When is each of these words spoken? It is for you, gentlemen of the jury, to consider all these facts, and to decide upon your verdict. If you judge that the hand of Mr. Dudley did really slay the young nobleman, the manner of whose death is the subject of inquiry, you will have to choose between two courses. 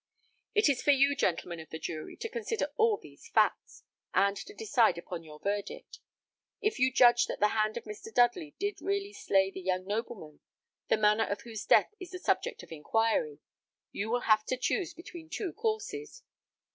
It 0.55 0.67
is 0.67 0.81
for 0.81 0.89
you, 0.89 1.15
gentlemen 1.15 1.59
of 1.59 1.69
the 1.69 1.77
jury, 1.77 2.17
to 2.21 2.27
consider 2.27 2.71
all 2.75 2.97
these 2.97 3.27
facts, 3.35 3.83
and 4.15 4.35
to 4.35 4.51
decide 4.55 4.97
upon 4.97 5.21
your 5.23 5.39
verdict. 5.39 5.99
If 6.59 6.79
you 6.79 6.91
judge 6.91 7.27
that 7.27 7.39
the 7.39 7.49
hand 7.49 7.77
of 7.77 7.83
Mr. 7.83 8.11
Dudley 8.11 8.55
did 8.57 8.81
really 8.81 9.13
slay 9.13 9.51
the 9.51 9.61
young 9.61 9.85
nobleman, 9.85 10.39
the 10.87 10.97
manner 10.97 11.25
of 11.25 11.41
whose 11.41 11.67
death 11.67 11.93
is 11.99 12.09
the 12.09 12.17
subject 12.17 12.63
of 12.63 12.71
inquiry, 12.71 13.41
you 13.91 14.09
will 14.09 14.21
have 14.21 14.43
to 14.45 14.57
choose 14.57 14.95
between 14.95 15.29
two 15.29 15.53
courses. 15.53 16.23